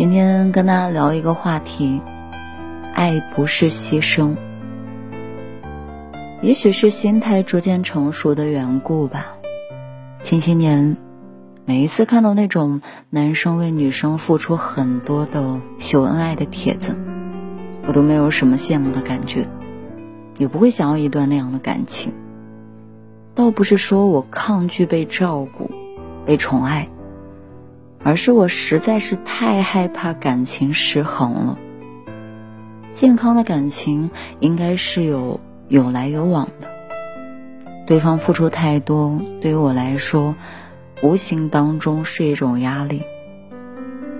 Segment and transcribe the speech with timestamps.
[0.00, 2.00] 今天跟大家聊一个话题，
[2.94, 4.34] 爱不是牺牲。
[6.40, 9.26] 也许是心态逐渐成熟的缘故吧。
[10.22, 10.96] 近些年，
[11.66, 16.96] 每一次看到那种男生为女生付出很多的秀恩爱的帖子，
[17.86, 19.46] 我都没有什么羡慕的感觉，
[20.38, 22.10] 也不会想要一段那样的感情。
[23.34, 25.70] 倒不是说我抗拒被照顾、
[26.24, 26.88] 被宠爱。
[28.02, 31.58] 而是我实在是太害怕感情失衡了。
[32.94, 34.10] 健康的感情
[34.40, 36.68] 应该是有有来有往的。
[37.86, 40.34] 对方付出太多，对于我来说，
[41.02, 43.02] 无形当中是一种压力，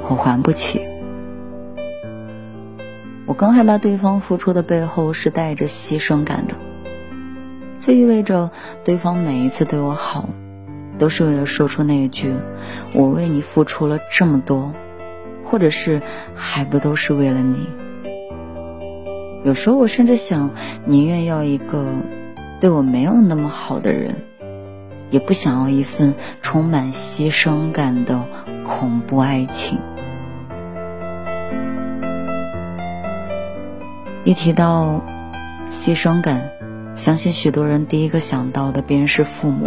[0.00, 0.88] 我还不起。
[3.24, 6.54] 我更害怕对方付出的背后是带着牺牲感的，
[7.80, 8.50] 这意味着
[8.84, 10.28] 对方每一次对我好。
[11.02, 12.32] 都是为了说出那一句
[12.94, 14.72] “我为你付出了这么多”，
[15.42, 16.00] 或者是
[16.32, 17.66] 还不都是为了你？
[19.42, 20.50] 有时候我甚至想，
[20.84, 21.88] 宁愿要一个
[22.60, 24.14] 对我没有那么好的人，
[25.10, 28.24] 也不想要一份充满牺牲感的
[28.64, 29.80] 恐怖爱情。
[34.22, 35.02] 一提到
[35.68, 36.48] 牺牲感，
[36.94, 39.66] 相信许多人第一个想到的便是父母。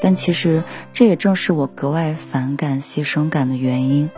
[0.00, 0.62] 但其实，
[0.92, 4.10] 这也正是我格外反感牺牲感的原因。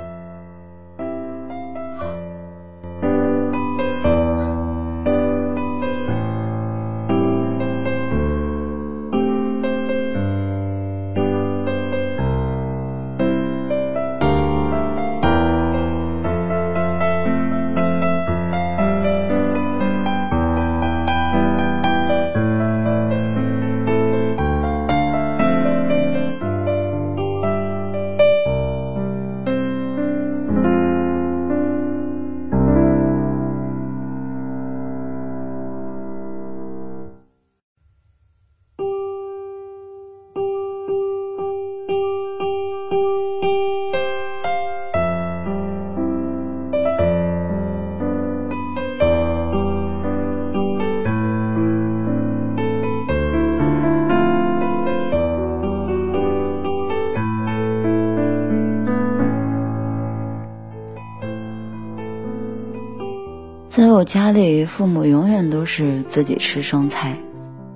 [63.75, 67.17] 在我家里，父母永远都是自己吃剩菜，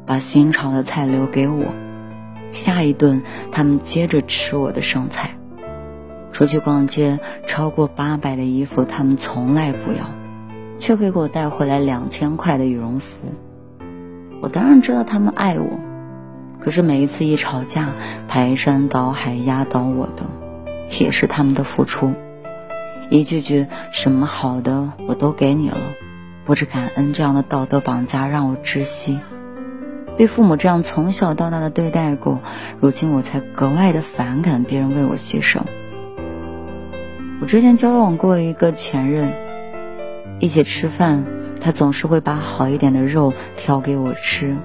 [0.04, 1.64] 把新炒的菜留给我，
[2.50, 5.30] 下一顿他们接着吃我的剩菜。
[6.32, 10.10] 出去逛街，超过八百的衣服他们从来不要，
[10.78, 13.22] 却会给我带回来两千块的羽绒服。
[14.42, 15.80] 我当然知道他们爱我，
[16.60, 17.94] 可是每一次一吵架，
[18.28, 20.28] 排山倒海压倒我的，
[21.00, 22.12] 也是他们的付出。
[23.08, 25.76] 一句句什么好的我都给你了，
[26.44, 29.18] 不知感恩这样的道德绑架让我窒息。
[30.16, 32.40] 被父母这样从小到大的对待过，
[32.80, 35.60] 如今我才格外的反感别人为我牺牲。
[37.40, 39.30] 我之前交往过一个前任，
[40.40, 41.24] 一起吃饭，
[41.60, 44.56] 他总是会把好一点的肉挑给我吃，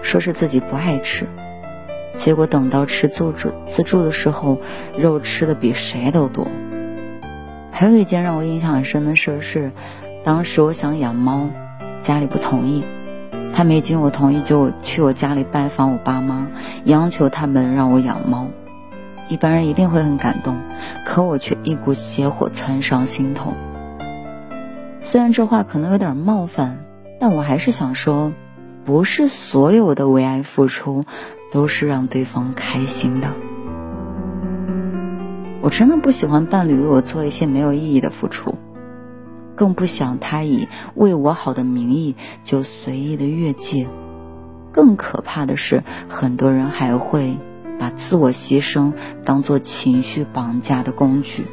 [0.00, 1.26] 说是自己不爱吃。
[2.14, 4.58] 结果等到吃自助自助的时候，
[4.96, 6.46] 肉吃的比谁都多。
[7.76, 9.72] 还有一件让我印象很深的事是，
[10.22, 11.50] 当时我想养猫，
[12.02, 12.84] 家里不同意，
[13.52, 16.46] 他没经我同意就去我家里拜访我爸妈，
[16.84, 18.46] 央求他们让我养猫。
[19.28, 20.56] 一般人一定会很感动，
[21.04, 23.52] 可我却一股邪火窜上心头。
[25.02, 26.78] 虽然这话可能有点冒犯，
[27.18, 28.32] 但我还是想说，
[28.84, 31.04] 不是所有的为爱付出
[31.50, 33.34] 都是让对方开心的。
[35.64, 38.58] 我真的不喜欢伴侣为我做一些没有意义的付出，
[39.56, 43.88] 更不想他以为我好的名义就随意的越界。
[44.72, 47.38] 更可怕的是，很多人还会
[47.78, 48.92] 把自我牺牲
[49.24, 51.46] 当做情绪绑架的工具。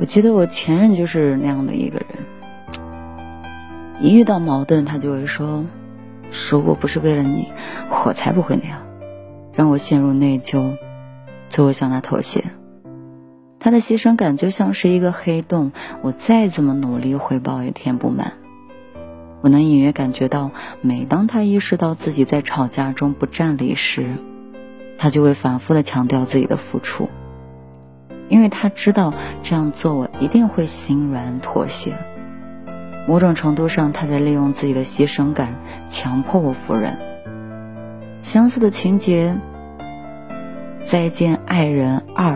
[0.00, 2.06] 我记得我前任就是那样的一个人，
[4.00, 5.66] 一遇到矛盾，他就会说
[6.50, 7.48] ：“如果不是为了你，
[8.06, 8.80] 我才不会那样。”
[9.52, 10.78] 让我陷入内疚，
[11.50, 12.42] 最后向他妥协。
[13.58, 18.32] 他的牺牲感就像是一个黑洞，我再怎么努力回报也填不满。
[19.42, 20.50] 我能隐约感觉到，
[20.80, 24.14] 每当他意识到自己在吵架中不占理时，
[24.96, 27.10] 他就会反复的强调自己的付出。
[28.30, 29.12] 因为他知道
[29.42, 31.94] 这样做我一定会心软妥协，
[33.06, 35.54] 某种程度上他在利用自己的牺牲感
[35.88, 36.98] 强迫我服软。
[38.22, 39.36] 相似的情节，
[40.84, 42.34] 《再见爱人二》，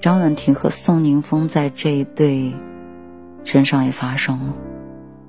[0.00, 2.54] 张婉婷和宋宁峰在这一对
[3.44, 4.54] 身上也发生了，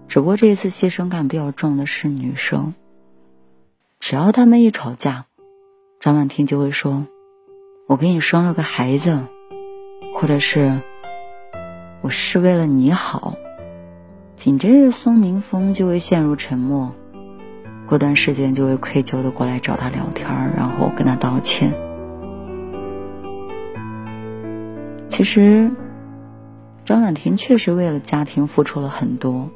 [0.08, 2.74] 只不过这一次牺牲感比较重的是女生。
[4.00, 5.26] 只要他们一吵架，
[6.00, 7.06] 张婉婷就会说
[7.90, 9.20] ：“我给你生了个孩子。”
[10.14, 10.82] 或者是
[12.02, 13.36] 我是为了你好，
[14.36, 16.94] 紧接着宋宁峰就会陷入沉默，
[17.88, 21.74] 过段时间就会愧疚的过来找他聊天，然后跟他道歉。
[25.08, 25.72] 其实
[26.86, 29.50] 张婉婷确实为了家庭付出了很多，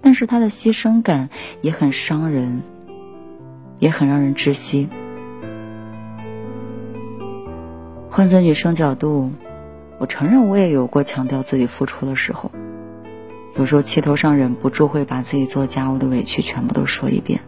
[0.00, 1.30] 但是她的牺牲感
[1.62, 2.62] 也很伤人，
[3.78, 4.88] 也很让人窒息。
[8.16, 9.30] 换做女生角度。
[9.98, 12.50] 我承认，我也有过强调自己付出的时候，
[13.56, 17.40] 有时候气头上忍不住会把自己做家务的委屈全部都说一遍，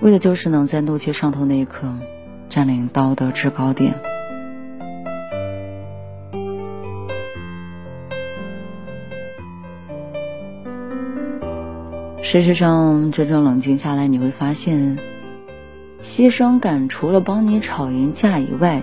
[0.00, 1.92] 为的就是能在怒气上头那一刻
[2.48, 3.94] 占领道德制高点。
[12.22, 14.96] 事实上，真正冷静下来，你会发现。
[16.00, 18.82] 牺牲感除了帮你吵赢架以外，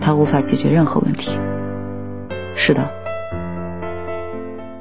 [0.00, 1.38] 它无法解决任何问题。
[2.54, 2.90] 是的，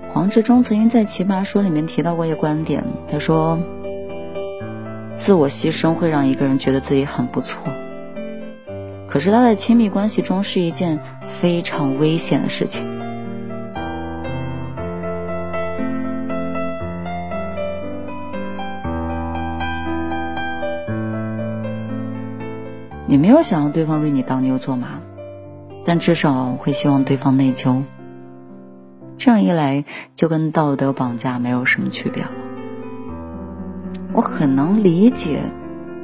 [0.07, 3.57] 黄志忠曾经在《奇葩说》里面提到过一个观点，他说
[5.15, 7.63] ：“自我牺牲会让一个人觉得自己很不错，
[9.07, 12.85] 可是他在亲密关系中是一件非常危险的事情。”
[23.13, 24.99] 你没有想要对方为你当牛做马，
[25.85, 27.83] 但至少会希望对方内疚。
[29.17, 32.31] 这样一来，就跟道德绑架没有什么区别了。
[34.13, 35.41] 我很能理解，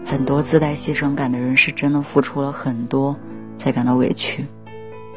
[0.05, 3.17] 很多自带牺牲感的人是真的付出了很多，
[3.57, 4.45] 才感到委屈，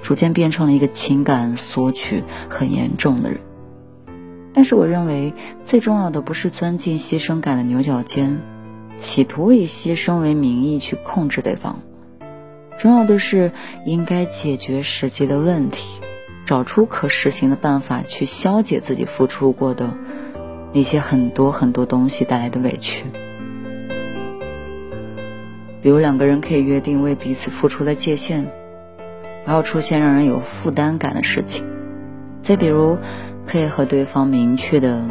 [0.01, 3.39] 逐渐变成了一个情感索取很严重的人。
[4.55, 5.35] 但是，我认为
[5.67, 8.41] 最重要的不是钻进牺牲感的牛角尖。
[9.03, 11.81] 企图以牺牲为名义去控制对方，
[12.79, 13.51] 重要的是
[13.85, 16.01] 应该解决实际的问题，
[16.47, 19.93] 找出可实行的办法去消解自己付出过的
[20.73, 23.05] 那些很多很多东西带来的委屈。
[25.83, 28.47] 比如两个人可以约定为彼此付出的界限，
[29.45, 31.67] 不要出现让人有负担感的事情。
[32.41, 32.97] 再比如，
[33.49, 35.05] 可以和对方明确的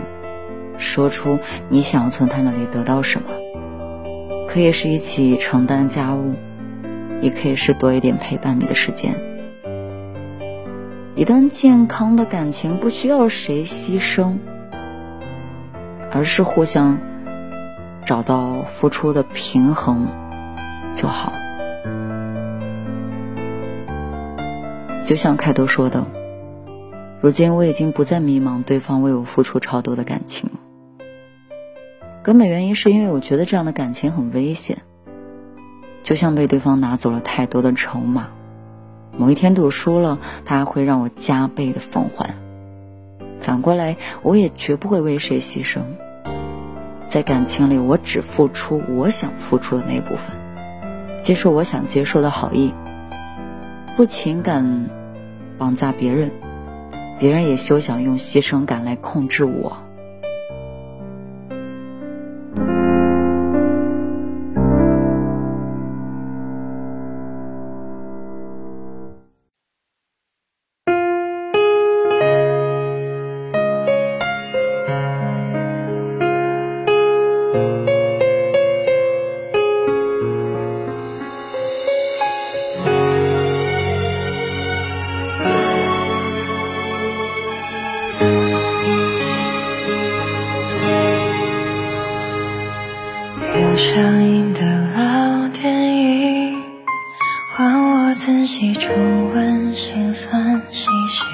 [0.78, 3.28] 说出你想要从他那里得到什么。
[4.54, 6.36] 可以是一起承担家务，
[7.22, 9.16] 也可以是多一点陪伴你的时间。
[11.16, 14.40] 一段健康的感情不需要谁牺牲，
[16.12, 17.00] 而是互相
[18.06, 20.06] 找到付出的平衡
[20.96, 21.32] 就好。
[25.06, 26.06] 就像开头说的，
[27.22, 30.60] 如今我已经不再迷茫对方为我付出超多的感情了。
[32.24, 34.80] 根本原因是因为我觉得这样的感情很危险，
[36.04, 38.28] 就像被对方拿走了太多的筹码。
[39.18, 42.36] 某一天赌输了，他还会让我加倍的奉还。
[43.40, 45.80] 反过来，我也绝不会为谁牺牲。
[47.08, 50.36] 在感情里，我只付出我想付出的那一部分，
[51.24, 52.72] 接受我想接受的好意，
[53.98, 54.86] 不情感
[55.58, 56.32] 绑架别人，
[57.20, 59.76] 别人也休想用牺牲感来控制我。
[93.94, 94.62] 上映的
[94.96, 96.58] 老电影，
[97.54, 98.90] 换我仔细重
[99.34, 101.26] 温心酸唏嘘。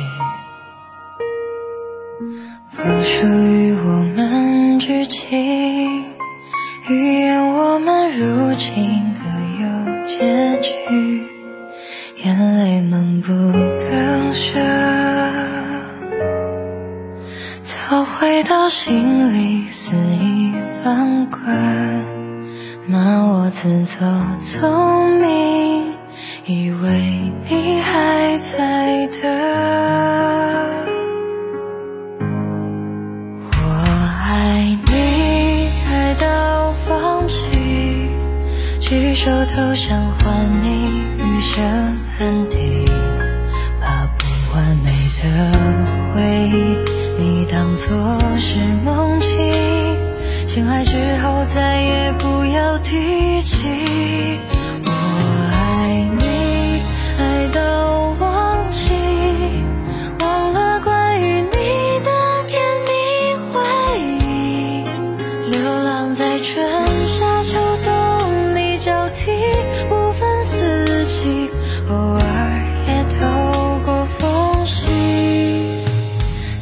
[2.71, 6.03] 不属于我们剧情，
[6.89, 9.21] 预言我们如今各
[9.61, 11.27] 有结局，
[12.23, 14.57] 眼泪漫不更舍，
[17.61, 19.67] 早回到心里
[23.59, 24.07] 自作
[24.39, 25.95] 聪明，
[26.45, 29.19] 以为你还在等。
[33.51, 33.73] 我
[34.27, 38.11] 爱你，爱到放弃，
[38.79, 41.65] 举手投降换你余生
[42.19, 42.85] 安定，
[43.81, 44.23] 把不
[44.55, 45.23] 完美的
[46.13, 46.21] 回
[46.55, 46.77] 忆，
[47.17, 47.87] 你当作
[48.37, 49.16] 是梦。
[50.57, 53.59] 醒来之后再也不要提起
[54.87, 54.91] 我
[55.53, 56.81] 爱你
[57.19, 58.89] 爱到忘记
[60.19, 62.09] 忘了关于你的
[62.47, 63.59] 甜蜜回
[64.01, 64.83] 忆
[65.51, 66.65] 流浪在春
[67.05, 69.29] 夏秋冬里交替
[69.87, 71.51] 不分四季
[71.87, 72.19] 偶尔
[72.87, 74.87] 也透过缝隙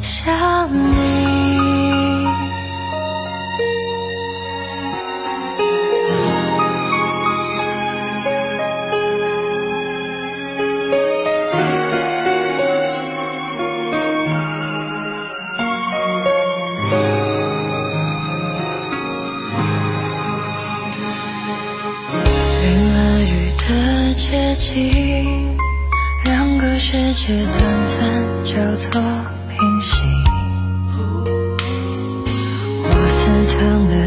[0.02, 0.95] 想你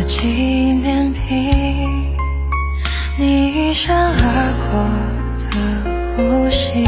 [0.10, 0.28] 纪
[0.74, 2.18] 念品，
[3.16, 4.18] 你一闪而
[4.66, 4.68] 过
[5.38, 5.46] 的
[6.18, 6.82] 呼吸，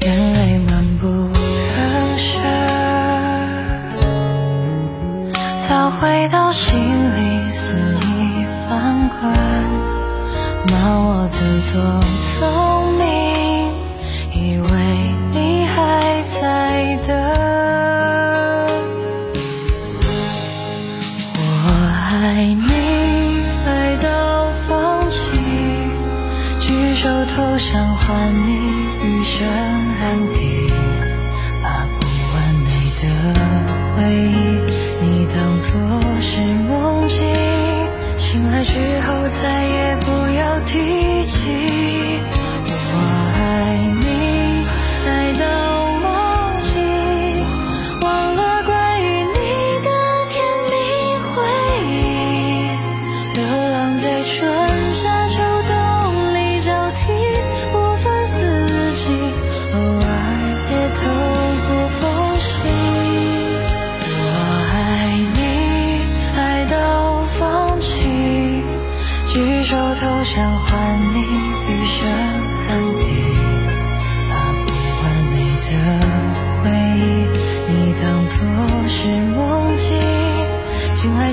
[0.00, 1.80] 眼泪漫不更
[2.16, 2.30] 舍，
[5.68, 7.18] 早回到心里
[7.52, 8.06] 肆意
[8.66, 8.70] 翻
[9.10, 9.20] 滚。
[10.68, 11.36] 骂我自
[11.72, 11.74] 作
[12.40, 12.40] 聪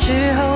[0.10, 0.49] 时候